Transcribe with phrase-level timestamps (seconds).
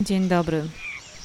[0.00, 0.62] Dzień dobry.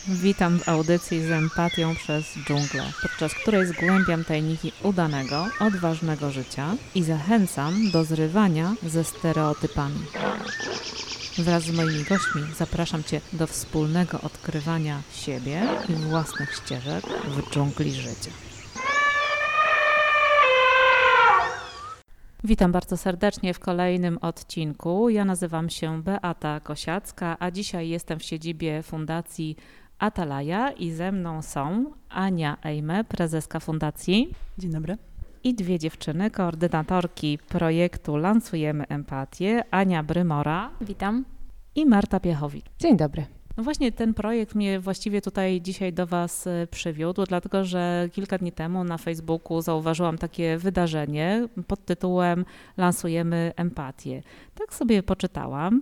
[0.07, 7.03] Witam w audycji z empatią przez dżunglę, podczas której zgłębiam tajniki udanego, odważnego życia i
[7.03, 9.99] zachęcam do zrywania ze stereotypami.
[11.37, 17.93] Wraz z moimi gośćmi zapraszam Cię do wspólnego odkrywania siebie i własnych ścieżek w dżungli
[17.93, 18.31] życia.
[22.45, 25.09] Witam bardzo serdecznie w kolejnym odcinku.
[25.09, 29.55] Ja nazywam się Beata Kosiacka, a dzisiaj jestem w siedzibie Fundacji
[29.99, 34.33] Atalaja i ze mną są Ania Ejme, prezeska fundacji.
[34.57, 34.97] Dzień dobry.
[35.43, 40.71] I dwie dziewczyny, koordynatorki projektu Lansujemy Empatię, Ania Brymora.
[40.81, 41.25] Witam.
[41.75, 42.65] I Marta Piechowicz.
[42.79, 43.25] Dzień dobry.
[43.57, 48.37] No właśnie ten projekt mnie właściwie tutaj dzisiaj do Was e, przywiódł, dlatego że kilka
[48.37, 52.45] dni temu na Facebooku zauważyłam takie wydarzenie pod tytułem
[52.77, 54.23] Lansujemy empatię.
[54.55, 55.81] Tak sobie poczytałam.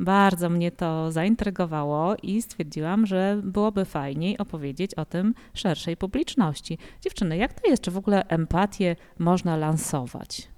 [0.00, 6.78] Bardzo mnie to zaintrygowało i stwierdziłam, że byłoby fajniej opowiedzieć o tym szerszej publiczności.
[7.00, 7.82] Dziewczyny, jak to jest?
[7.82, 10.51] Czy w ogóle empatię można lansować?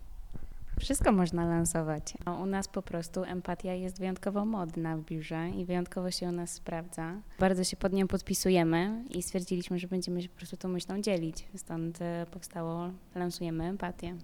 [0.80, 2.14] Wszystko można lansować.
[2.42, 6.50] U nas po prostu empatia jest wyjątkowo modna w biurze i wyjątkowo się u nas
[6.50, 7.14] sprawdza.
[7.40, 11.48] Bardzo się pod nią podpisujemy i stwierdziliśmy, że będziemy się po prostu tą myślą dzielić.
[11.56, 14.16] Stąd e, powstało Lansujemy Empatię.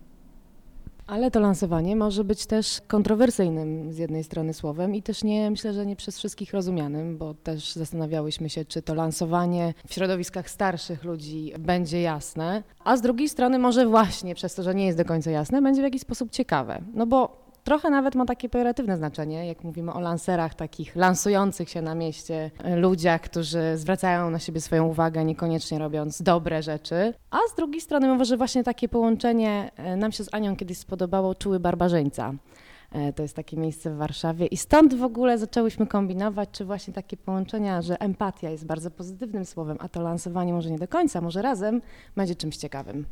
[1.11, 5.73] Ale to lansowanie może być też kontrowersyjnym z jednej strony słowem i też nie, myślę,
[5.73, 11.05] że nie przez wszystkich rozumianym, bo też zastanawiałyśmy się, czy to lansowanie w środowiskach starszych
[11.05, 15.05] ludzi będzie jasne, a z drugiej strony może właśnie przez to, że nie jest do
[15.05, 16.83] końca jasne, będzie w jakiś sposób ciekawe.
[16.95, 21.83] No bo trochę nawet ma takie pejoratywne znaczenie, jak mówimy o lancerach, takich lansujących się
[21.83, 27.15] na mieście ludziach, którzy zwracają na siebie swoją uwagę, niekoniecznie robiąc dobre rzeczy.
[27.31, 31.35] A z drugiej strony może właśnie takie połączenie e, nam się z Anią kiedyś spodobało
[31.35, 32.35] Czuły Barbarzyńca.
[32.93, 36.95] E, to jest takie miejsce w Warszawie i stąd w ogóle zaczęłyśmy kombinować, czy właśnie
[36.95, 41.21] takie połączenia, że empatia jest bardzo pozytywnym słowem, a to lansowanie może nie do końca,
[41.21, 41.83] może razem
[42.17, 43.05] będzie czymś ciekawym.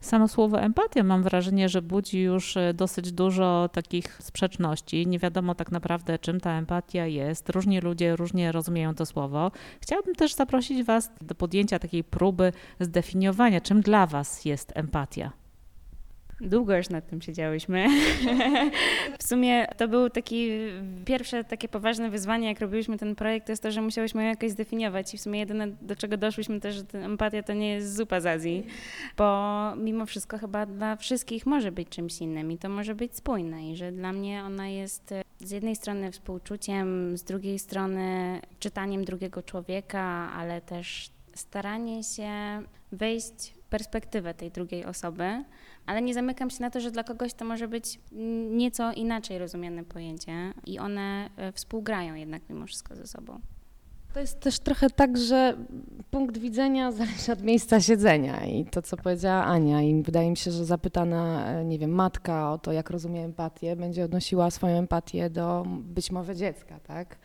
[0.00, 5.06] Samo słowo empatia mam wrażenie, że budzi już e, dosyć dużo takich sprzeczności.
[5.06, 7.50] Nie wiadomo tak naprawdę, czym ta empatia jest.
[7.50, 9.50] Różni ludzie różnie rozumieją to słowo.
[9.80, 15.37] Chciałabym też zaprosić Was do podjęcia takiej próby zdefiniowania, czym dla Was jest empatia.
[16.40, 17.86] Długo już nad tym siedziałyśmy.
[19.18, 20.50] w sumie to był taki
[21.04, 24.50] pierwsze takie poważne wyzwanie, jak robiliśmy ten projekt, to jest to, że musiałyśmy ją jakoś
[24.50, 28.20] zdefiniować i w sumie jedyne, do czego doszłyśmy też, że empatia to nie jest zupa
[28.20, 28.66] z Azji,
[29.16, 33.70] bo mimo wszystko chyba dla wszystkich może być czymś innym i to może być spójne
[33.70, 39.42] i że dla mnie ona jest z jednej strony współczuciem, z drugiej strony czytaniem drugiego
[39.42, 42.30] człowieka, ale też staranie się
[42.92, 45.44] wejść w perspektywę tej drugiej osoby,
[45.86, 48.00] ale nie zamykam się na to, że dla kogoś to może być
[48.50, 50.32] nieco inaczej rozumiane pojęcie
[50.66, 53.40] i one e, współgrają jednak mimo wszystko ze sobą.
[54.12, 55.56] To jest też trochę tak, że
[56.10, 59.82] punkt widzenia zależy od miejsca siedzenia i to, co powiedziała Ania.
[59.82, 63.76] I wydaje mi się, że zapytana, e, nie wiem, matka o to, jak rozumie empatię,
[63.76, 67.16] będzie odnosiła swoją empatię do być może dziecka, tak?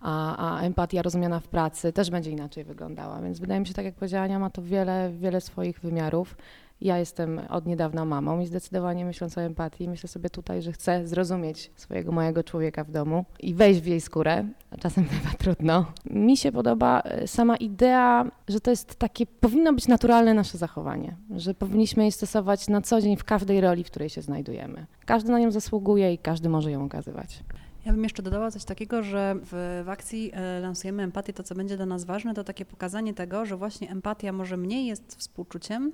[0.00, 3.22] A, a empatia rozumiana w pracy też będzie inaczej wyglądała.
[3.22, 6.36] Więc wydaje mi się, tak jak powiedziała Ania, ma to wiele, wiele swoich wymiarów.
[6.82, 11.06] Ja jestem od niedawna mamą i zdecydowanie myśląc o empatii, myślę sobie tutaj, że chcę
[11.06, 14.44] zrozumieć swojego mojego człowieka w domu i wejść w jej skórę,
[14.80, 15.86] czasem bywa trudno.
[16.10, 21.16] Mi się podoba e, sama idea, że to jest takie, powinno być naturalne nasze zachowanie,
[21.36, 24.86] że powinniśmy je stosować na co dzień w każdej roli, w której się znajdujemy.
[25.06, 27.42] Każdy na nią zasługuje i każdy może ją okazywać.
[27.86, 31.32] Ja bym jeszcze dodała coś takiego, że w, w akcji e, lansujemy empatię.
[31.32, 34.86] To, co będzie dla nas ważne, to takie pokazanie tego, że właśnie empatia może mniej
[34.86, 35.92] jest współczuciem,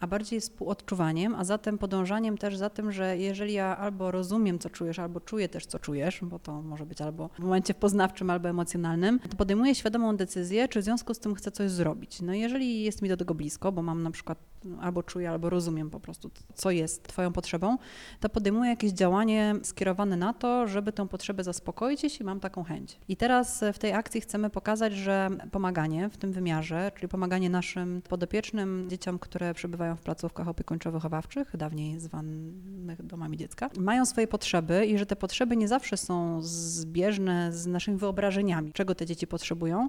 [0.00, 4.70] a bardziej współodczuwaniem, a zatem podążaniem też za tym, że jeżeli ja albo rozumiem, co
[4.70, 8.48] czujesz, albo czuję też, co czujesz, bo to może być albo w momencie poznawczym, albo
[8.48, 12.20] emocjonalnym, to podejmuję świadomą decyzję, czy w związku z tym chcę coś zrobić.
[12.22, 14.38] No jeżeli jest mi do tego blisko, bo mam na przykład
[14.80, 17.78] albo czuję, albo rozumiem po prostu, co jest Twoją potrzebą,
[18.20, 22.98] to podejmuję jakieś działanie skierowane na to, żeby tę potrzebę zaspokoić, jeśli mam taką chęć.
[23.08, 28.02] I teraz w tej akcji chcemy pokazać, że pomaganie w tym wymiarze, czyli pomaganie naszym
[28.08, 34.98] podopiecznym dzieciom, które przebywają w placówkach opiekuńczo-wychowawczych, dawniej zwanych domami dziecka, mają swoje potrzeby i
[34.98, 39.88] że te potrzeby nie zawsze są zbieżne z naszymi wyobrażeniami, czego te dzieci potrzebują,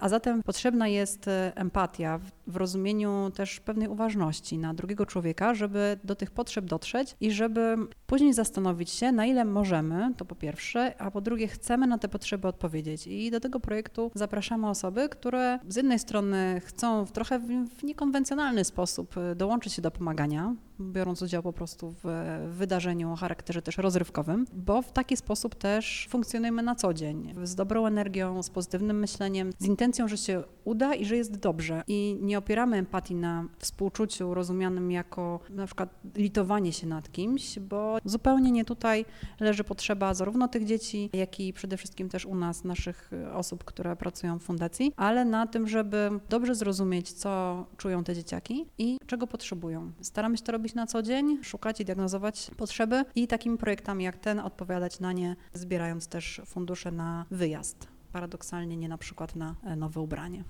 [0.00, 5.98] a zatem potrzebna jest e, empatia w rozumieniu też pewnej uważności na drugiego człowieka, żeby
[6.04, 7.76] do tych potrzeb dotrzeć i żeby
[8.06, 12.08] później zastanowić się, na ile możemy, to po pierwsze, a po drugie chcemy na te
[12.08, 13.06] potrzeby odpowiedzieć.
[13.06, 17.38] I do tego projektu zapraszamy osoby, które z jednej strony chcą w trochę
[17.78, 22.08] w niekonwencjonalny sposób e, dołączyć się do pomagania, biorąc udział po prostu w
[22.50, 27.54] wydarzeniu o charakterze też rozrywkowym, bo w taki sposób też funkcjonujemy na co dzień, z
[27.54, 31.82] dobrą energią, z pozytywnym myśleniem, z intencją, że się uda i że jest dobrze.
[31.88, 37.98] I nie opieramy empatii na współczuciu rozumianym jako na przykład litowanie się nad kimś, bo
[38.04, 39.04] zupełnie nie tutaj
[39.40, 43.96] leży potrzeba zarówno tych dzieci, jak i przede wszystkim też u nas, naszych osób, które
[43.96, 49.26] pracują w fundacji, ale na tym, żeby dobrze zrozumieć, co czują te dzieciaki i czego
[49.26, 49.92] potrzebują.
[50.00, 54.16] Staramy się to robić na co dzień, szukać i diagnozować potrzeby i takimi projektami jak
[54.16, 57.99] ten odpowiadać na nie, zbierając też fundusze na wyjazd.
[58.12, 60.44] Paradoksalnie nie na przykład na e, nowe ubranie.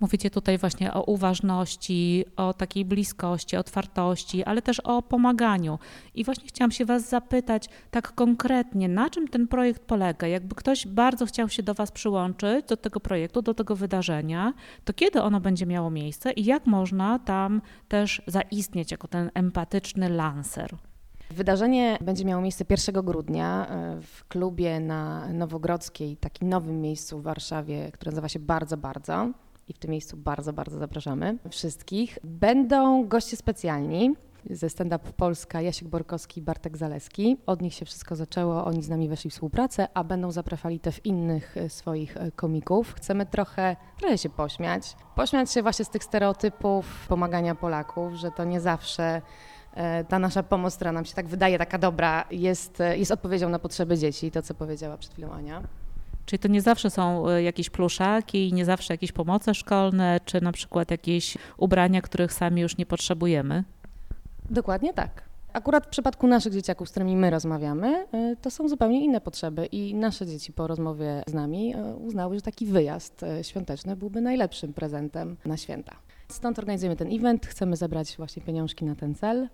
[0.00, 5.78] Mówicie tutaj właśnie o uważności, o takiej bliskości, otwartości, ale też o pomaganiu.
[6.14, 10.26] I właśnie chciałam się Was zapytać tak konkretnie, na czym ten projekt polega?
[10.26, 14.52] Jakby ktoś bardzo chciał się do Was przyłączyć, do tego projektu, do tego wydarzenia,
[14.84, 20.08] to kiedy ono będzie miało miejsce i jak można tam też zaistnieć jako ten empatyczny
[20.08, 20.76] lancer?
[21.30, 27.22] Wydarzenie będzie miało miejsce 1 grudnia e, w klubie na Nowogrodzkiej, takim nowym miejscu w
[27.22, 29.30] Warszawie, które nazywa się Bardzo Bardzo
[29.68, 32.18] i w tym miejscu bardzo, bardzo zapraszamy wszystkich.
[32.24, 34.14] Będą goście specjalni
[34.50, 37.36] ze Stand Up Polska, Jasiek Borkowski i Bartek Zaleski.
[37.46, 41.00] Od nich się wszystko zaczęło, oni z nami weszli w współpracę, a będą zapraszali też
[41.04, 42.94] innych e, swoich e, komików.
[42.94, 44.96] Chcemy trochę, trochę się pośmiać.
[45.16, 49.22] Pośmiać się właśnie z tych stereotypów pomagania Polaków, że to nie zawsze
[50.08, 53.98] ta nasza pomoc, która nam się tak wydaje taka dobra, jest, jest odpowiedzią na potrzeby
[53.98, 55.62] dzieci, to co powiedziała przed chwilą Ania.
[56.26, 60.52] Czyli to nie zawsze są e, jakieś pluszaki, nie zawsze jakieś pomoce szkolne, czy na
[60.52, 63.64] przykład jakieś ubrania, których sami już nie potrzebujemy?
[64.50, 65.22] Dokładnie tak.
[65.52, 69.66] Akurat w przypadku naszych dzieciaków, z którymi my rozmawiamy, e, to są zupełnie inne potrzeby
[69.66, 74.72] i nasze dzieci po rozmowie z nami e, uznały, że taki wyjazd świąteczny byłby najlepszym
[74.72, 75.96] prezentem na święta.
[76.28, 79.48] Stąd organizujemy ten event, chcemy zebrać właśnie pieniążki na ten cel.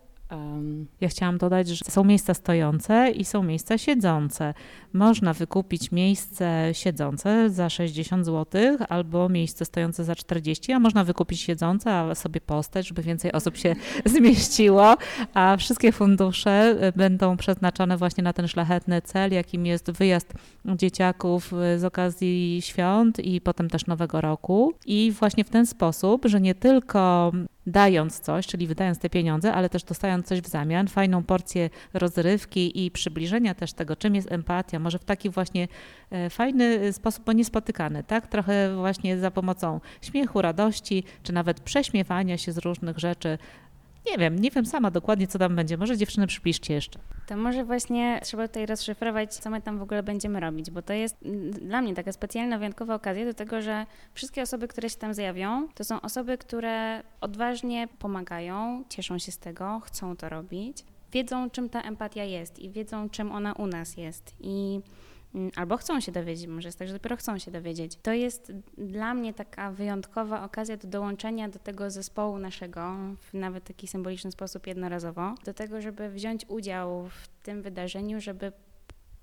[1.01, 4.55] Ja chciałam dodać, że są miejsca stojące i są miejsca siedzące.
[4.93, 11.41] Można wykupić miejsce siedzące za 60 zł albo miejsce stojące za 40, a można wykupić
[11.41, 13.75] siedzące, a sobie postać, żeby więcej osób się
[14.15, 14.97] zmieściło,
[15.35, 20.35] a wszystkie fundusze będą przeznaczone właśnie na ten szlachetny cel, jakim jest wyjazd
[20.65, 24.73] dzieciaków z okazji świąt i potem też Nowego Roku.
[24.87, 27.33] I właśnie w ten sposób, że nie tylko
[27.67, 32.85] dając coś, czyli wydając te pieniądze, ale też dostając coś w zamian, fajną porcję rozrywki
[32.85, 35.69] i przybliżenia też tego, czym jest empatia, może w taki właśnie
[36.11, 38.27] e, fajny sposób, bo niespotykany, tak?
[38.27, 43.39] Trochę właśnie za pomocą śmiechu, radości, czy nawet prześmiewania się z różnych rzeczy,
[44.07, 45.77] nie wiem, nie wiem sama dokładnie, co tam będzie.
[45.77, 46.99] Może dziewczyny przybliżcie jeszcze.
[47.27, 50.93] To może właśnie trzeba tutaj rozszyfrować, co my tam w ogóle będziemy robić, bo to
[50.93, 51.17] jest
[51.53, 55.69] dla mnie taka specjalna, wyjątkowa okazja do tego, że wszystkie osoby, które się tam zjawią,
[55.75, 61.69] to są osoby, które odważnie pomagają, cieszą się z tego, chcą to robić, wiedzą, czym
[61.69, 64.35] ta empatia jest i wiedzą, czym ona u nas jest.
[64.41, 64.81] I
[65.57, 67.99] albo chcą się dowiedzieć, może jest tak, że dopiero chcą się dowiedzieć.
[68.03, 73.65] To jest dla mnie taka wyjątkowa okazja do dołączenia do tego zespołu naszego, w nawet
[73.65, 78.53] taki symboliczny sposób jednorazowo, do tego, żeby wziąć udział w tym wydarzeniu, żeby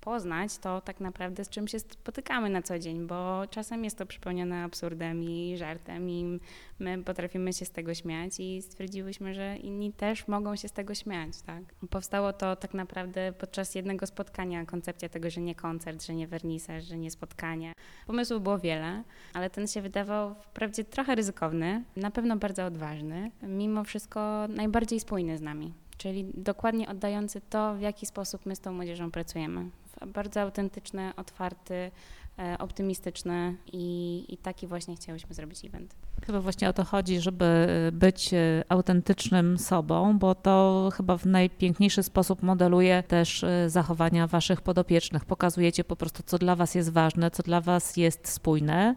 [0.08, 4.06] poznać to tak naprawdę, z czym się spotykamy na co dzień, bo czasem jest to
[4.06, 6.40] przypełnione absurdem i żartem i
[6.78, 10.94] my potrafimy się z tego śmiać i stwierdziłyśmy, że inni też mogą się z tego
[10.94, 11.42] śmiać.
[11.42, 11.62] Tak?
[11.90, 16.84] Powstało to tak naprawdę podczas jednego spotkania, koncepcja tego, że nie koncert, że nie wernisaż,
[16.84, 17.72] że nie spotkanie.
[18.06, 19.02] Pomysłów było wiele,
[19.34, 25.38] ale ten się wydawał wprawdzie trochę ryzykowny, na pewno bardzo odważny, mimo wszystko najbardziej spójny
[25.38, 29.70] z nami czyli dokładnie oddający to, w jaki sposób my z tą młodzieżą pracujemy
[30.06, 31.90] bardzo autentyczny, otwarty,
[32.38, 35.94] e, optymistyczny i, i taki właśnie chciałyśmy zrobić event.
[36.26, 41.26] Chyba właśnie o to chodzi, żeby e, być e, autentycznym sobą, bo to chyba w
[41.26, 45.24] najpiękniejszy sposób modeluje też zachowania waszych podopiecznych.
[45.24, 48.94] Pokazujecie po prostu, co dla was jest ważne, co dla was jest spójne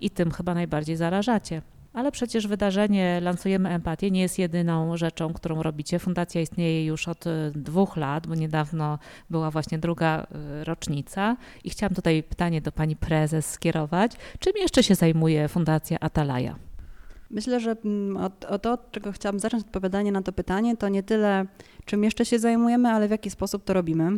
[0.00, 1.62] i tym chyba najbardziej zarażacie.
[1.92, 5.98] Ale przecież wydarzenie Lansujemy Empatię nie jest jedyną rzeczą, którą robicie.
[5.98, 8.98] Fundacja istnieje już od e, dwóch lat, bo niedawno
[9.30, 11.36] była właśnie druga e, rocznica.
[11.64, 14.12] I chciałam tutaj pytanie do pani prezes skierować.
[14.38, 16.56] Czym jeszcze się zajmuje Fundacja Atalaja?
[17.30, 20.88] Myślę, że mm, o, o to, od czego chciałam zacząć odpowiadanie na to pytanie, to
[20.88, 21.46] nie tyle
[21.84, 24.10] czym jeszcze się zajmujemy, ale w jaki sposób to robimy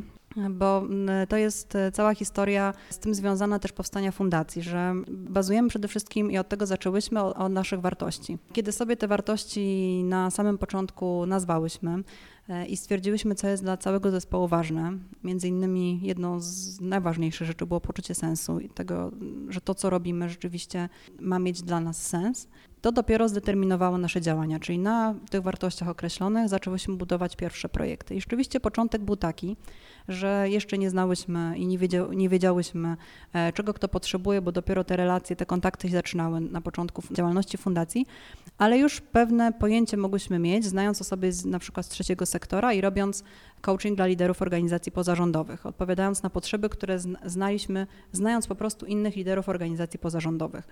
[0.50, 5.68] bo mm, to jest e, cała historia z tym związana też powstania fundacji, że bazujemy
[5.68, 8.38] przede wszystkim i od tego zaczęłyśmy od naszych wartości.
[8.52, 12.02] Kiedy sobie te wartości na samym początku nazwałyśmy
[12.48, 14.92] e, i stwierdziłyśmy, co jest dla całego zespołu ważne,
[15.24, 19.10] między innymi jedną z najważniejszych rzeczy było poczucie sensu i tego,
[19.48, 20.88] że to, co robimy, rzeczywiście
[21.20, 22.48] ma mieć dla nas sens
[22.84, 28.14] to dopiero zdeterminowało nasze działania, czyli na tych wartościach określonych zaczęłyśmy budować pierwsze projekty.
[28.14, 29.56] I rzeczywiście początek był taki,
[30.08, 32.96] że jeszcze nie znałyśmy i nie, wiedział, nie wiedziałyśmy,
[33.32, 37.58] e, czego kto potrzebuje, bo dopiero te relacje, te kontakty się zaczynały na początku działalności
[37.58, 38.06] fundacji,
[38.58, 42.80] ale już pewne pojęcie mogłyśmy mieć, znając osoby z, na przykład z trzeciego sektora i
[42.80, 43.25] robiąc
[43.61, 49.49] coaching dla liderów organizacji pozarządowych, odpowiadając na potrzeby, które znaliśmy, znając po prostu innych liderów
[49.49, 50.64] organizacji pozarządowych.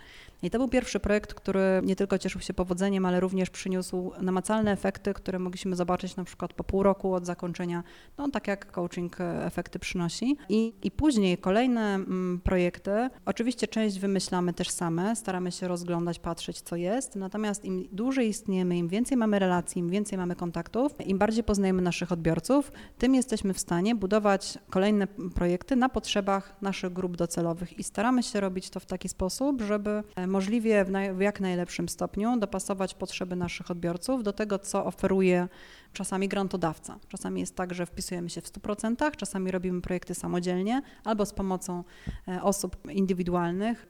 [0.43, 4.73] I to był pierwszy projekt, który nie tylko cieszył się powodzeniem, ale również przyniósł namacalne
[4.73, 7.83] efekty, które mogliśmy zobaczyć na przykład po pół roku od zakończenia,
[8.19, 10.37] no tak jak coaching efekty przynosi.
[10.49, 16.61] I, i później kolejne mm, projekty, oczywiście część wymyślamy też same, staramy się rozglądać, patrzeć
[16.61, 21.19] co jest, natomiast im dłużej istniejemy, im więcej mamy relacji, im więcej mamy kontaktów, im
[21.19, 27.17] bardziej poznajemy naszych odbiorców, tym jesteśmy w stanie budować kolejne projekty na potrzebach naszych grup
[27.17, 31.21] docelowych i staramy się robić to w taki sposób, żeby e, możliwie w, naj, w
[31.21, 35.49] jak najlepszym stopniu dopasować potrzeby naszych odbiorców do tego, co oferuje
[35.93, 36.99] czasami grantodawca.
[37.09, 41.85] Czasami jest tak, że wpisujemy się w 100%, czasami robimy projekty samodzielnie albo z pomocą
[42.29, 43.87] e, osób indywidualnych,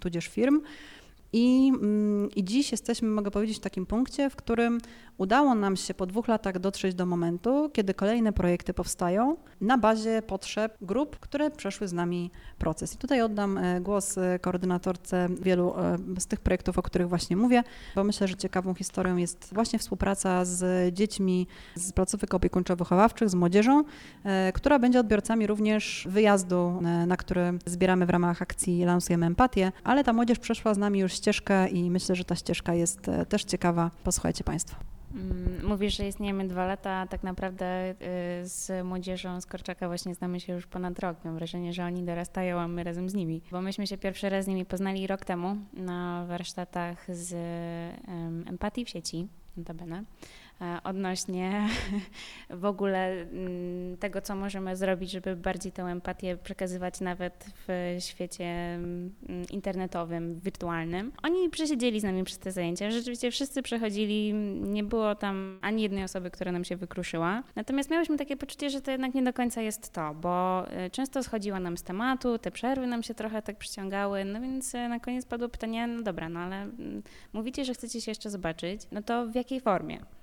[0.00, 0.60] tudzież firm.
[1.32, 4.80] I, mm, I dziś jesteśmy, mogę powiedzieć, w takim punkcie, w którym
[5.18, 10.22] udało nam się po dwóch latach dotrzeć do momentu, kiedy kolejne projekty powstają na bazie
[10.22, 12.94] potrzeb grup, które przeszły z nami proces.
[12.94, 17.36] I tutaj oddam e, głos e, koordynatorce wielu e, z tych projektów, o których właśnie
[17.36, 17.62] mówię,
[17.94, 23.84] bo myślę, że ciekawą historią jest właśnie współpraca z dziećmi z placówek opiekuńczo-wychowawczych, z młodzieżą,
[24.54, 30.12] która będzie odbiorcami również wyjazdu, na który zbieramy w ramach akcji Lansujemy Empatię, ale ta
[30.12, 33.90] młodzież przeszła z nami już ścieżkę i myślę, że ta ścieżka jest też ciekawa.
[34.04, 34.76] Posłuchajcie Państwo.
[35.14, 37.94] Mm, mówisz, że istniejemy dwa lata, a tak naprawdę y,
[38.48, 41.16] z młodzieżą z Korczaka właśnie znamy się już ponad rok.
[41.24, 43.42] Mam wrażenie, że oni dorastają, a my razem z nimi.
[43.50, 47.34] Bo myśmy się pierwszy raz z nimi poznali rok temu na warsztatach z
[48.48, 50.04] empatii w sieci, notabene.
[50.60, 51.68] E, odnośnie
[52.50, 58.44] w ogóle mm, tego, co możemy zrobić, żeby bardziej tę empatię przekazywać nawet w świecie
[58.44, 59.12] mm,
[59.50, 61.12] internetowym, wirtualnym.
[61.22, 62.90] Oni przesiedzieli z nami przez te zajęcia.
[62.90, 67.42] Rzeczywiście wszyscy przechodzili, nie było tam ani jednej osoby, która nam się wykruszyła.
[67.56, 71.22] Natomiast miałyśmy takie poczucie, że to jednak nie do końca jest to, bo e, często
[71.22, 75.00] schodziła nam z tematu, te przerwy nam się trochę tak przyciągały, no więc e, na
[75.00, 79.02] koniec padło pytanie, no dobra, no ale mm, mówicie, że chcecie się jeszcze zobaczyć, no
[79.02, 80.17] to w jakiej formie?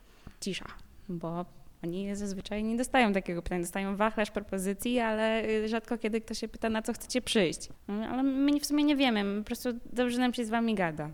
[0.46, 0.66] Cisza,
[1.10, 1.46] bo
[1.84, 6.48] oni zazwyczaj nie dostają takiego pytania, dostają wachlarz propozycji, ale y, rzadko kiedy ktoś się
[6.48, 7.70] pyta, na co chcecie przyjść.
[7.88, 11.10] Ale my w sumie nie wiemy, po prostu dobrze nam się z wami gada.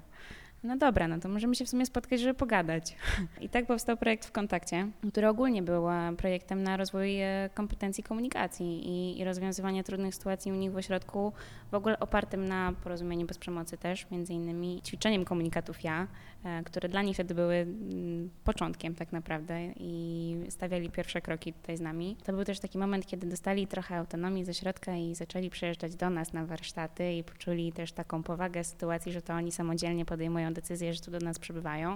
[0.64, 2.96] No dobra, no to możemy się w sumie spotkać, żeby pogadać.
[3.42, 8.04] I tak powstał projekt w kontakcie, który ogólnie był e, projektem na rozwój e, kompetencji
[8.04, 11.34] komunikacji i, i rozwiązywania trudnych sytuacji u nich w ośrodku,
[11.72, 16.08] w ogóle opartym na porozumieniu bez przemocy też, między innymi ćwiczeniem komunikatów ja,
[16.44, 21.78] e, które dla nich wtedy były mm, początkiem tak naprawdę i stawiali pierwsze kroki tutaj
[21.78, 22.18] z nami.
[22.24, 26.10] To był też taki moment, kiedy dostali trochę autonomii ze środka i zaczęli przyjeżdżać do
[26.10, 30.94] nas na warsztaty i poczuli też taką powagę sytuacji, że to oni samodzielnie podejmują decyzję,
[30.94, 31.96] że tu do nas przybywają.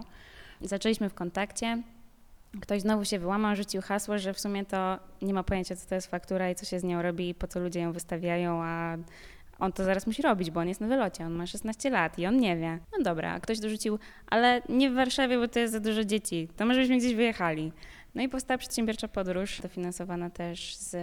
[0.62, 1.84] Zaczęliśmy w kontakcie.
[2.62, 5.96] Ktoś znowu się wyłamał, rzucił hasło, że w sumie to nie ma pojęcia, co to
[5.96, 8.98] jest faktura i co się z nią robi i po co ludzie ją wystawiają, a
[9.60, 12.26] on to zaraz musi robić, bo on jest na wylocie, on ma 16 lat i
[12.26, 12.80] on nie wie.
[12.98, 16.66] No dobra, ktoś dorzucił, ale nie w Warszawie, bo to jest za dużo dzieci, to
[16.66, 17.72] może byśmy gdzieś wyjechali.
[18.16, 20.96] No i powstała przedsiębiorcza podróż, dofinansowana też z,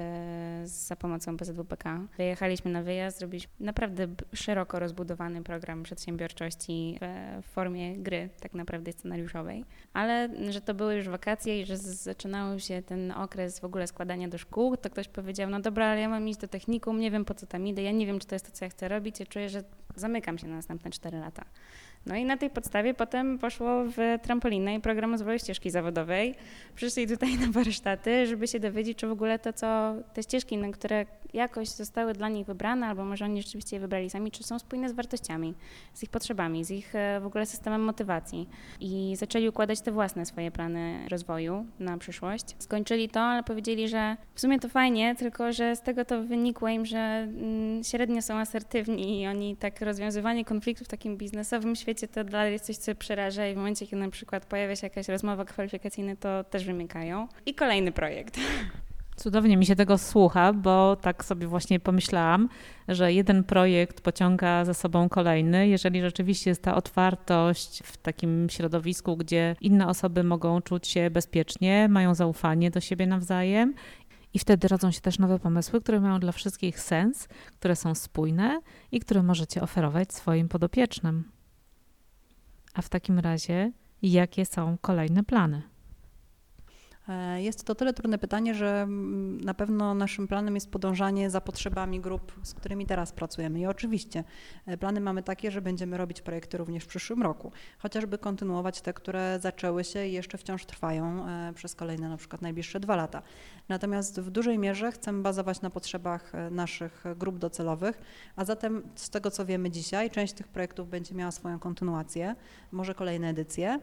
[0.71, 2.00] za pomocą BZWPK.
[2.16, 8.92] Wyjechaliśmy na wyjazd, zrobiliśmy naprawdę szeroko rozbudowany program przedsiębiorczości w, w formie gry, tak naprawdę
[8.92, 9.64] scenariuszowej.
[9.92, 14.28] Ale że to były już wakacje i że zaczynał się ten okres w ogóle składania
[14.28, 17.25] do szkół, to ktoś powiedział, no dobra, ale ja mam iść do technikum, nie wiem
[17.25, 19.21] po co tam idę, ja nie wiem, czy to jest to, co ja chcę robić,
[19.21, 19.62] ja czuję, że
[19.97, 21.45] zamykam się na następne 4 lata.
[22.06, 26.35] No i na tej podstawie potem poszło w trampolinę i program rozwoju ścieżki zawodowej.
[26.75, 30.71] Przyszli tutaj na warsztaty, żeby się dowiedzieć, czy w ogóle to, co te ścieżki, na
[30.73, 34.59] które jakoś zostały dla nich wybrane, albo może oni rzeczywiście je wybrali sami, czy są
[34.59, 35.54] spójne z wartościami,
[35.94, 38.49] z ich potrzebami, z ich e, w ogóle systemem motywacji.
[38.80, 42.44] I zaczęli układać te własne swoje plany rozwoju na przyszłość.
[42.59, 46.68] Skończyli to, ale powiedzieli, że w sumie to fajnie, tylko że z tego to wynikło
[46.68, 51.91] im, że mm, średnio są asertywni i oni tak rozwiązywanie konfliktów w takim biznesowym świecie
[51.94, 55.08] to dalej jest coś, co przeraża i w momencie, kiedy na przykład pojawia się jakaś
[55.08, 57.28] rozmowa kwalifikacyjna, to też wymykają.
[57.46, 58.38] I kolejny projekt.
[59.16, 62.49] Cudownie mi się tego słucha, bo tak sobie właśnie pomyślałam,
[62.88, 65.68] że jeden projekt pociąga za sobą kolejny.
[65.68, 71.88] Jeżeli rzeczywiście jest ta otwartość w takim środowisku, gdzie inne osoby mogą czuć się bezpiecznie,
[71.88, 73.75] mają zaufanie do siebie nawzajem.
[74.34, 78.61] I wtedy rodzą się też nowe pomysły, które mają dla wszystkich sens, które są spójne
[78.92, 81.31] i które możecie oferować swoim podopiecznym.
[82.74, 85.62] A w takim razie, jakie są kolejne plany?
[87.09, 91.40] E, jest to tyle trudne pytanie, że mm, na pewno naszym planem jest podążanie za
[91.40, 93.61] potrzebami grup, z którymi teraz pracujemy.
[93.61, 94.25] I oczywiście
[94.66, 98.92] e, plany mamy takie, że będziemy robić projekty również w przyszłym roku, chociażby kontynuować te,
[98.92, 103.23] które zaczęły się i jeszcze wciąż trwają e, przez kolejne na przykład najbliższe dwa lata.
[103.68, 108.02] Natomiast w dużej mierze chcemy bazować na potrzebach naszych grup docelowych,
[108.37, 112.35] a zatem z tego co wiemy dzisiaj, część tych projektów będzie miała swoją kontynuację,
[112.73, 113.80] może kolejne edycje.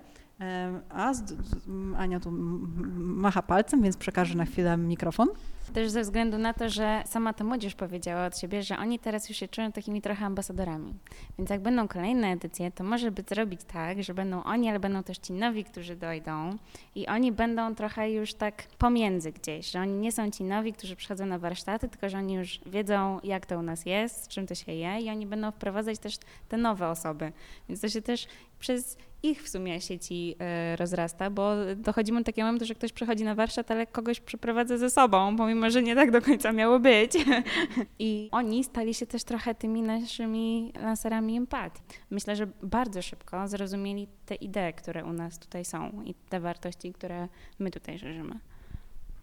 [0.90, 1.68] A z, z,
[1.98, 5.28] Ania tu macha palcem, więc przekażę na chwilę mikrofon.
[5.74, 9.30] Też ze względu na to, że sama ta młodzież powiedziała od siebie, że oni teraz
[9.30, 10.94] już się czują takimi trochę ambasadorami.
[11.38, 15.04] Więc jak będą kolejne edycje, to może by zrobić tak, że będą oni, ale będą
[15.04, 16.58] też ci nowi, którzy dojdą
[16.96, 20.96] i oni będą trochę już tak pomiędzy gdzieś, że oni nie są ci nowi, którzy
[20.96, 24.48] przychodzą na warsztaty, tylko że oni już wiedzą, jak to u nas jest, z czym
[24.48, 26.18] to się je i oni będą wprowadzać też
[26.50, 27.32] te nowe osoby.
[27.70, 28.28] Więc to się też
[28.60, 33.24] przez ich w sumie sieci e, rozrasta, bo dochodzimy do takiego momentu, że ktoś przychodzi
[33.24, 37.14] na warsztat, ale kogoś przeprowadza ze sobą, pomimo, że nie tak do końca miało być.
[38.00, 41.82] I oni stali się też trochę tymi naszymi lancerami empatii.
[42.10, 46.94] Myślę, że bardzo szybko zrozumieli te idee, które u nas tutaj są i te wartości,
[46.94, 47.28] które
[47.60, 48.40] my tutaj szerzymy.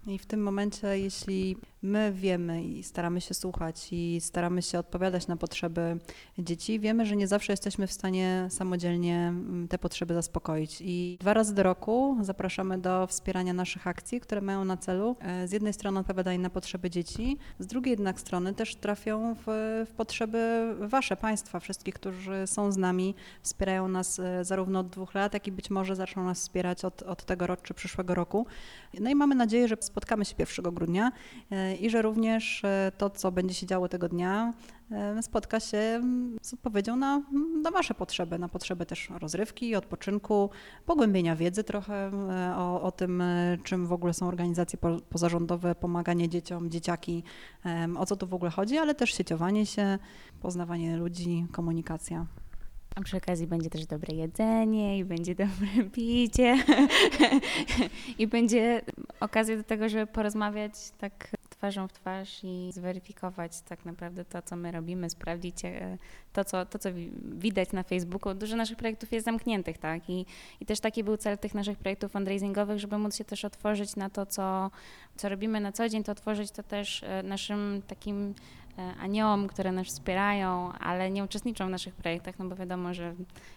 [0.06, 5.26] I w tym momencie, jeśli my wiemy i staramy się słuchać i staramy się odpowiadać
[5.26, 5.98] na potrzeby
[6.38, 10.78] dzieci, wiemy, że nie zawsze jesteśmy w stanie samodzielnie mm, te potrzeby zaspokoić.
[10.80, 15.48] I dwa razy do roku zapraszamy do wspierania naszych akcji, które mają na celu e,
[15.48, 19.44] z jednej strony odpowiadanie na potrzeby dzieci, z drugiej jednak strony też trafią w,
[19.86, 25.14] w potrzeby wasze, państwa, wszystkich, którzy są z nami, wspierają nas e, zarówno od dwóch
[25.14, 28.46] lat, jak i być może zaczną nas wspierać od, od tego roku czy przyszłego roku.
[29.00, 31.12] No i mamy nadzieję, że spotkamy się 1 grudnia
[31.50, 34.52] e, i że również e, to, co będzie się działo tego dnia,
[34.90, 36.02] e, spotka się
[36.42, 37.22] z odpowiedzią na,
[37.62, 40.50] na Wasze potrzeby, na potrzeby też rozrywki, odpoczynku,
[40.86, 42.10] pogłębienia wiedzy trochę
[42.56, 43.22] o, o tym,
[43.64, 44.78] czym w ogóle są organizacje
[45.10, 47.22] pozarządowe, pomaganie dzieciom, dzieciaki,
[47.98, 49.98] o co tu w ogóle chodzi, ale też sieciowanie się,
[50.40, 52.26] poznawanie ludzi, komunikacja.
[52.96, 56.56] A przy okazji będzie też dobre jedzenie i będzie dobre picie
[58.18, 58.82] i będzie
[59.20, 64.56] okazja do tego, żeby porozmawiać tak twarzą w twarz i zweryfikować tak naprawdę to, co
[64.56, 65.98] my robimy, sprawdzić e,
[66.32, 66.88] to, co, to, co
[67.22, 68.34] widać na Facebooku.
[68.34, 70.10] Dużo naszych projektów jest zamkniętych, tak?
[70.10, 70.26] I,
[70.60, 74.10] I też taki był cel tych naszych projektów fundraisingowych, żeby móc się też otworzyć na
[74.10, 74.70] to, co,
[75.16, 78.34] co robimy na co dzień, to otworzyć to też e, naszym takim
[79.00, 83.14] aniołom, które nas wspierają, ale nie uczestniczą w naszych projektach, no bo wiadomo, że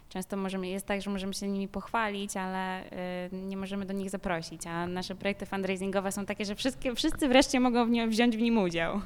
[0.09, 4.09] często możemy, jest tak, że możemy się nimi pochwalić, ale e, nie możemy do nich
[4.09, 8.37] zaprosić, a nasze projekty fundraisingowe są takie, że wszystkie, wszyscy wreszcie mogą w nie, wziąć
[8.37, 9.01] w nim udział.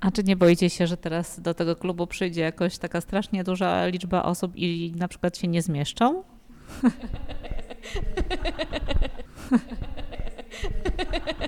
[0.00, 3.86] A czy nie boicie się, że teraz do tego klubu przyjdzie jakoś taka strasznie duża
[3.86, 6.22] liczba osób i na przykład się nie zmieszczą?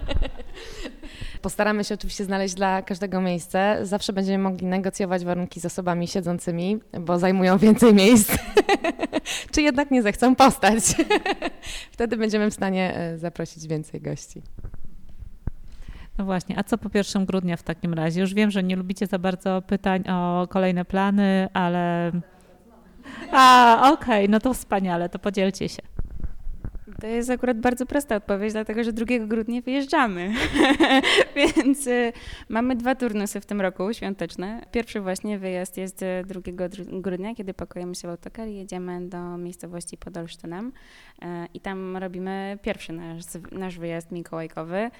[1.42, 3.78] Postaramy się oczywiście znaleźć dla każdego miejsce.
[3.82, 8.38] Zawsze będziemy mogli negocjować warunki z osobami siedzącymi, bo zajmują więcej miejsc.
[9.52, 10.84] Czy jednak nie zechcą postać?
[11.92, 14.42] Wtedy będziemy w stanie e, zaprosić więcej gości.
[16.18, 18.20] No właśnie, a co po 1 grudnia w takim razie?
[18.20, 22.12] Już wiem, że nie lubicie za bardzo pytań o kolejne plany, ale.
[23.32, 25.82] A, okej, okay, no to wspaniale, to podzielcie się.
[27.00, 30.34] To jest akurat bardzo prosta odpowiedź, dlatego że 2 grudnia wyjeżdżamy.
[31.36, 32.12] Więc y,
[32.48, 34.62] mamy dwa turnusy w tym roku świąteczne.
[34.72, 39.38] Pierwszy właśnie wyjazd jest 2 y, grudnia, kiedy pakujemy się w autokar i jedziemy do
[39.38, 40.72] miejscowości pod Olsztynem.
[41.22, 44.90] Y, I tam robimy pierwszy nasz, nasz wyjazd mikołajkowy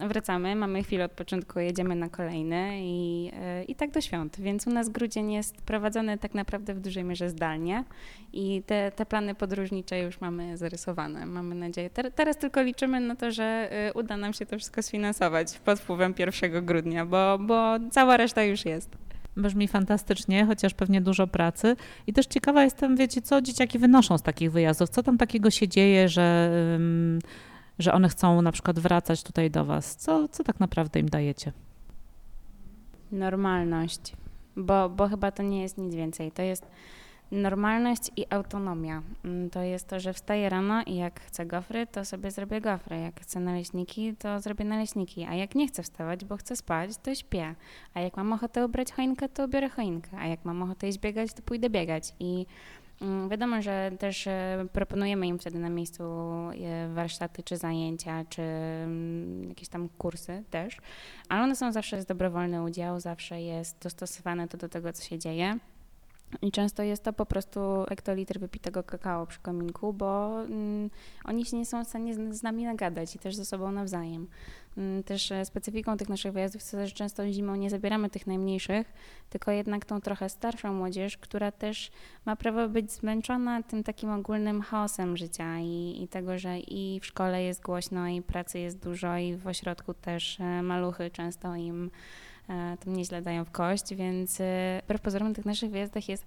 [0.00, 4.40] wracamy, mamy chwilę odpoczynku, jedziemy na kolejny i, e, i tak do świąt.
[4.40, 7.84] Więc u nas grudzień jest prowadzony tak naprawdę w dużej mierze zdalnie
[8.32, 11.26] i te, te plany podróżnicze już mamy zarysowane.
[11.26, 11.90] Mamy nadzieję.
[11.90, 16.14] teraz tylko liczymy na to, że e, uda nam się to wszystko sfinansować pod wpływem
[16.18, 18.96] 1 grudnia, bo, bo cała reszta już jest.
[19.36, 21.76] Brzmi fantastycznie, chociaż pewnie dużo pracy.
[22.06, 24.88] I też ciekawa jestem, wiecie, co dzieciaki wynoszą z takich wyjazdów?
[24.88, 26.50] Co tam takiego się dzieje, że
[27.78, 29.96] że one chcą na przykład wracać tutaj do Was?
[29.96, 31.52] Co, co tak naprawdę im dajecie?
[33.12, 34.12] Normalność,
[34.56, 36.32] bo, bo chyba to nie jest nic więcej.
[36.32, 36.66] To jest
[37.30, 39.02] normalność i autonomia.
[39.24, 43.00] Mm, to jest to, że wstaję rano i jak chcę gofry, to sobie zrobię gofry.
[43.00, 45.24] Jak chcę naleśniki, to zrobię naleśniki.
[45.24, 47.54] A jak nie chcę wstawać, bo chcę spać, to śpię.
[47.94, 50.18] A jak mam ochotę ubrać choinkę, to ubiorę choinkę.
[50.18, 52.12] A jak mam ochotę iść biegać, to pójdę biegać.
[52.20, 52.46] I
[53.28, 59.48] wiadomo, że też e, proponujemy im wtedy na miejscu e, warsztaty, czy zajęcia, czy mm,
[59.48, 60.76] jakieś tam kursy też,
[61.28, 65.18] ale one są zawsze z dobrowolny udział, zawsze jest dostosowane to do tego, co się
[65.18, 65.58] dzieje.
[66.42, 70.90] I często jest to po prostu hektolitr wypitego kakao przy kominku, bo mm,
[71.24, 74.28] oni się nie są w stanie z, z, nami nagadać i też ze sobą nawzajem.
[74.76, 78.26] Mm, też e, specyfiką tych naszych wyjazdów jest to, że często zimą nie zabieramy tych
[78.26, 78.92] najmniejszych,
[79.30, 81.90] tylko jednak tą trochę starszą młodzież, która też
[82.24, 87.06] ma prawo być zmęczona tym takim ogólnym chaosem życia i, i tego, że i w
[87.06, 91.90] szkole jest głośno, i pracy jest dużo, i w ośrodku też e, maluchy często im
[92.46, 96.26] tam nieźle dają w kość, więc e, wbrew pozorom na tych naszych wyjazdach jest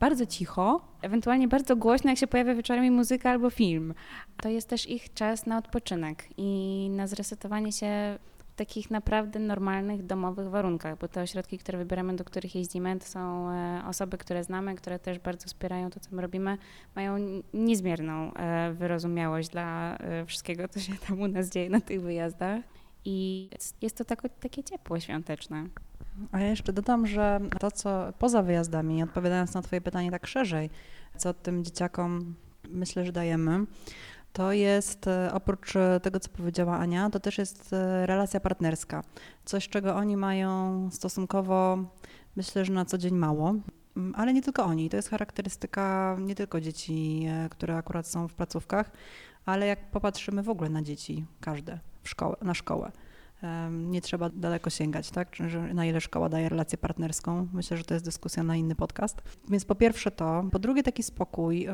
[0.00, 3.94] bardzo cicho, ewentualnie bardzo głośno, jak się pojawia wieczorami muzyka albo film.
[4.42, 10.06] To jest też ich czas na odpoczynek i na zresetowanie się w takich naprawdę normalnych,
[10.06, 14.44] domowych warunkach, bo te ośrodki, które wybieramy, do których jeździmy, to są e, osoby, które
[14.44, 16.58] znamy, które też bardzo wspierają to, co my robimy,
[16.96, 17.16] mają
[17.54, 18.32] niezmierną
[18.72, 22.75] wyrozumiałość dla wszystkiego, co się tam u nas dzieje na tych wyjazdach
[23.06, 23.48] i
[23.82, 25.66] jest to tak, takie ciepło świąteczne.
[26.32, 30.70] A ja jeszcze dodam, że to, co poza wyjazdami, odpowiadając na Twoje pytanie tak szerzej,
[31.16, 32.34] co tym dzieciakom
[32.70, 33.66] myślę, że dajemy,
[34.32, 39.02] to jest e, oprócz tego, co powiedziała Ania, to też jest e, relacja partnerska.
[39.44, 41.78] Coś, czego oni mają stosunkowo,
[42.36, 43.54] myślę, że na co dzień mało.
[43.96, 44.90] Mm, ale nie tylko oni.
[44.90, 48.90] To jest charakterystyka nie tylko dzieci, e, które akurat są w placówkach,
[49.46, 52.92] ale jak popatrzymy w ogóle na dzieci, każde szkołę, na szkołę.
[53.70, 55.36] Nie trzeba daleko sięgać, tak?
[55.74, 57.48] na ile szkoła daje relację partnerską.
[57.52, 59.22] Myślę, że to jest dyskusja na inny podcast.
[59.48, 61.68] Więc po pierwsze to, po drugie taki spokój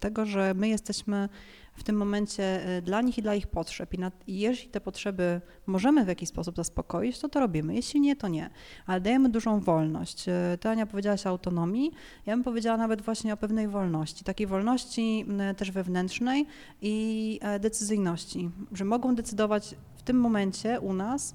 [0.00, 1.28] tego, że my jesteśmy
[1.74, 3.94] w tym momencie y, dla nich i dla ich potrzeb.
[3.94, 7.74] I, na, I, jeśli te potrzeby możemy w jakiś sposób zaspokoić, to to robimy.
[7.74, 8.50] Jeśli nie, to nie.
[8.86, 10.28] Ale dajemy dużą wolność.
[10.28, 11.92] Y, ty, Ania, powiedziałaś o autonomii.
[12.26, 14.24] Ja bym powiedziała nawet właśnie o pewnej wolności.
[14.24, 16.46] Takiej wolności też wewnętrznej
[16.82, 21.34] i e, decyzyjności, że mogą decydować w tym momencie u nas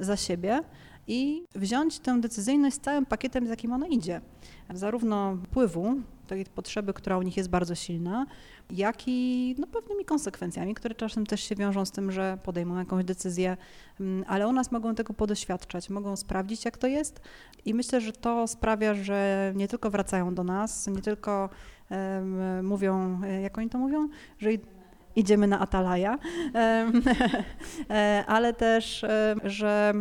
[0.00, 0.60] za siebie
[1.06, 4.20] i wziąć tę decyzyjność z całym pakietem, z jakim ona idzie.
[4.74, 5.94] Zarówno wpływu,
[6.26, 8.26] tej potrzeby, która u nich jest bardzo silna,
[8.70, 13.04] jak i no, pewnymi konsekwencjami, które czasem też się wiążą z tym, że podejmą jakąś
[13.04, 13.56] decyzję,
[14.26, 17.20] ale u nas mogą tego podoświadczać, mogą sprawdzić, jak to jest
[17.64, 21.50] i myślę, że to sprawia, że nie tylko wracają do nas, nie tylko
[21.90, 24.50] um, mówią, e, jak oni to mówią, że
[25.18, 26.18] idziemy na Atalaja,
[27.90, 29.04] e, ale też,
[29.44, 29.94] że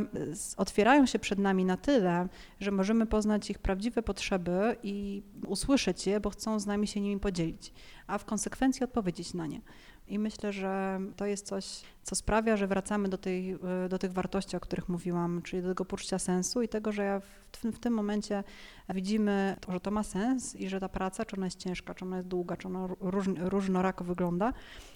[0.58, 2.28] otwierają się przed nami na tyle,
[2.60, 7.20] że możemy poznać ich prawdziwe potrzeby i usłyszeć je, bo chcą z nami się nimi
[7.20, 7.74] podzielić,
[8.08, 9.62] a w konsekwencji odpowiedzieć na nie.
[10.08, 14.14] I myślę, że to jest coś, co sprawia, że wracamy do, tej, e, do tych
[14.14, 17.80] wartości, o których mówiłam, czyli do tego poczucia sensu i tego, że ja w, w
[17.80, 18.44] tym momencie
[18.90, 22.18] widzimy, że to ma sens i że ta praca, czy ona jest ciężka, czy ona
[22.18, 24.54] jest długa, czy ona róż, różnorako wygląda,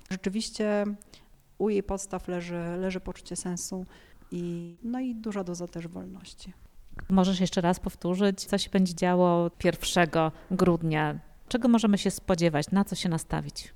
[0.09, 0.85] rzeczywiście
[1.57, 3.85] u jej podstaw leży, leży poczucie sensu
[4.31, 6.53] i, no i duża doza też wolności.
[7.09, 10.09] Możesz jeszcze raz powtórzyć, co się będzie działo 1
[10.51, 11.19] grudnia?
[11.47, 12.71] Czego możemy się spodziewać?
[12.71, 13.73] Na co się nastawić?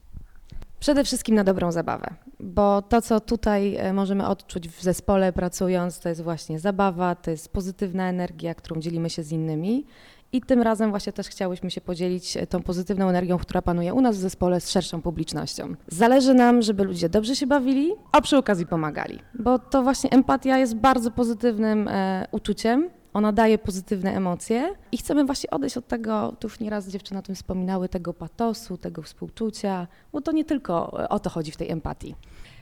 [0.79, 5.99] Przede wszystkim na dobrą zabawę, bo to, co tutaj e, możemy odczuć w zespole pracując,
[5.99, 9.85] to jest właśnie zabawa, to jest pozytywna energia, którą dzielimy się z innymi.
[10.31, 14.01] I tym razem właśnie też chciałyśmy się podzielić e, tą pozytywną energią, która panuje u
[14.01, 15.75] nas w zespole z szerszą publicznością.
[15.87, 20.57] Zależy nam, żeby ludzie dobrze się bawili, a przy okazji pomagali, bo to właśnie empatia
[20.57, 26.33] jest bardzo pozytywnym e, uczuciem, ona daje pozytywne emocje i chcemy właśnie odejść od tego,
[26.39, 30.91] tu już nieraz dziewczyny o tym wspominały, tego patosu, tego współczucia, bo to nie tylko
[30.91, 32.15] o to chodzi w tej empatii.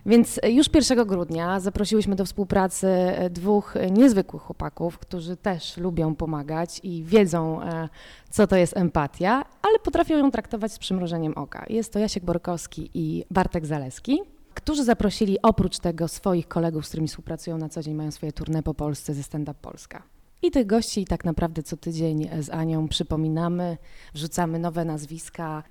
[0.05, 2.87] Więc już 1 grudnia zaprosiłyśmy do współpracy
[3.29, 7.89] dwóch niezwykłych chłopaków, którzy też lubią pomagać i wiedzą, e,
[8.29, 11.65] co to jest empatia, ale potrafią ją traktować z przymrożeniem oka.
[11.69, 14.21] Jest to Jasiek Borkowski i Bartek Zaleski
[14.53, 18.63] którzy zaprosili oprócz tego swoich kolegów, z którymi współpracują na co dzień, mają swoje tournée
[18.63, 20.12] po Polsce ze Stand Up Polska.
[20.43, 23.77] I tych gości tak naprawdę co tydzień z Anią przypominamy,
[24.13, 25.63] wrzucamy nowe nazwiska,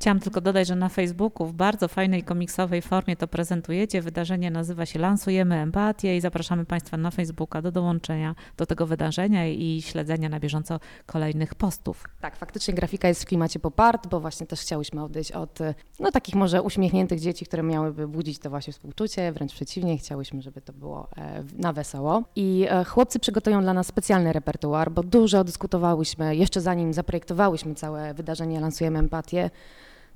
[0.00, 4.02] Chciałam tylko dodać, że na Facebooku w bardzo fajnej komiksowej formie to prezentujecie.
[4.02, 9.48] Wydarzenie nazywa się Lansujemy Empatię i zapraszamy Państwa na Facebooka do dołączenia do tego wydarzenia
[9.48, 12.04] i śledzenia na bieżąco kolejnych postów.
[12.20, 15.58] Tak, faktycznie grafika jest w klimacie popart, bo właśnie też chciałyśmy odejść od
[16.00, 20.60] no, takich może uśmiechniętych dzieci, które miałyby budzić to właśnie współczucie, wręcz przeciwnie, chciałyśmy, żeby
[20.60, 22.22] to było e, na wesoło.
[22.36, 28.14] I e, chłopcy przygotują dla nas specjalny repertuar, bo dużo dyskutowałyśmy, jeszcze zanim zaprojektowałyśmy całe
[28.14, 29.50] wydarzenie Lansujemy Empatię,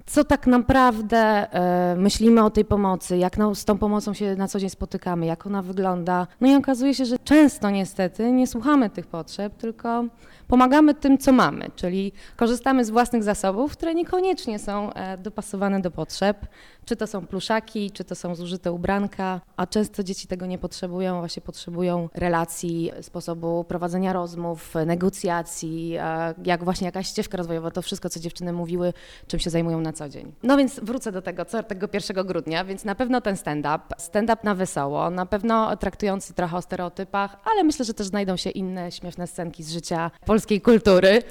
[0.07, 4.61] co tak naprawdę e, myślimy o tej pomocy, jak z tą pomocą się na co
[4.61, 6.27] dzień spotykamy, jak ona wygląda.
[6.41, 10.05] No i okazuje się, że często niestety nie słuchamy tych potrzeb, tylko
[10.49, 15.91] pomagamy tym, co mamy, czyli korzystamy z własnych zasobów, które niekoniecznie są e, dopasowane do
[15.91, 16.47] potrzeb.
[16.85, 21.19] Czy to są pluszaki, czy to są zużyte ubranka, a często dzieci tego nie potrzebują,
[21.19, 28.09] właśnie potrzebują relacji, sposobu prowadzenia rozmów, negocjacji, e, jak właśnie jakaś ścieżka rozwojowa, to wszystko,
[28.09, 28.93] co dziewczyny mówiły,
[29.27, 30.33] czym się zajmują na co dzień.
[30.43, 34.43] No więc wrócę do tego, co tego 1 grudnia, więc na pewno ten stand-up, stand-up
[34.45, 38.93] na wesoło, na pewno traktujący trochę o stereotypach, ale myślę, że też znajdą się inne
[38.93, 41.23] śmieszne scenki z życia polskiej kultury.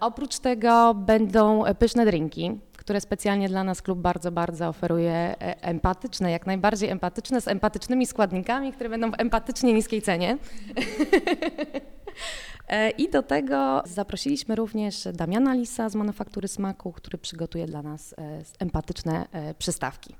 [0.00, 6.30] Oprócz tego będą pyszne drinki, które specjalnie dla nas klub bardzo, bardzo oferuje e, empatyczne,
[6.30, 10.38] jak najbardziej empatyczne, z empatycznymi składnikami, które będą w empatycznie niskiej cenie.
[12.68, 18.12] E, I do tego zaprosiliśmy również Damiana Lisa z Manufaktury Smaku, który przygotuje dla nas
[18.12, 20.16] e, empatyczne e, przystawki.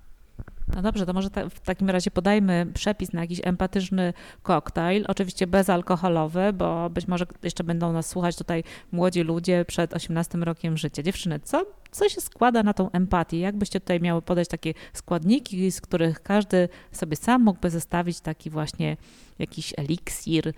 [0.74, 5.46] No dobrze, to może ta, w takim razie podajmy przepis na jakiś empatyczny koktajl, oczywiście
[5.46, 11.02] bezalkoholowy, bo być może jeszcze będą nas słuchać tutaj młodzi ludzie przed 18 rokiem życia.
[11.02, 13.38] Dziewczyny, co, co się składa na tą empatię?
[13.40, 18.50] Jak byście tutaj miały podać takie składniki, z których każdy sobie sam mógłby zestawić taki
[18.50, 18.96] właśnie
[19.38, 20.52] jakiś eliksir, y,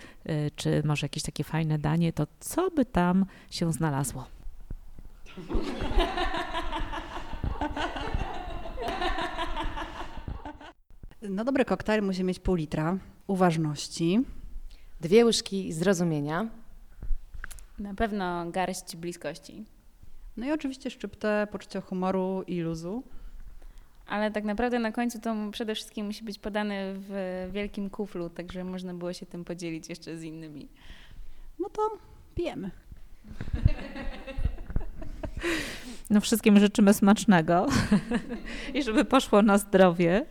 [0.57, 4.27] czy może jakieś takie fajne danie, to co by tam się znalazło?
[11.23, 14.21] No dobry koktajl musi mieć pół litra uważności.
[15.01, 16.49] Dwie łyżki zrozumienia,
[17.79, 19.65] Na pewno garść bliskości.
[20.37, 23.03] No i oczywiście szczyptę poczucia humoru i luzu.
[24.07, 28.53] Ale tak naprawdę na końcu to przede wszystkim musi być podany w wielkim kuflu, tak
[28.53, 30.69] żeby można było się tym podzielić jeszcze z innymi.
[31.59, 31.83] No to
[32.35, 32.71] pijemy.
[36.11, 37.67] No wszystkim życzymy smacznego
[38.75, 40.27] i żeby poszło na zdrowie.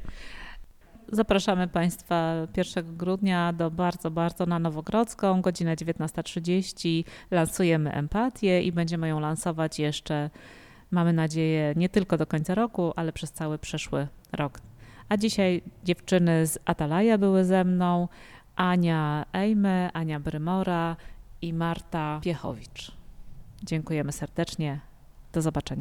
[1.13, 7.03] Zapraszamy Państwa 1 grudnia do bardzo, bardzo na Nowogrodzką, godzina 19.30.
[7.31, 10.29] Lansujemy empatię i będziemy ją lansować jeszcze,
[10.91, 14.59] mamy nadzieję, nie tylko do końca roku, ale przez cały przyszły rok.
[15.09, 18.07] A dzisiaj dziewczyny z Atalaja były ze mną,
[18.55, 20.95] Ania Ejme, Ania Brymora
[21.41, 22.91] i Marta Piechowicz.
[23.63, 24.79] Dziękujemy serdecznie.
[25.33, 25.79] Do zobaczenia.